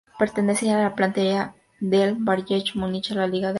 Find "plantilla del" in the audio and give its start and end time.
0.95-2.15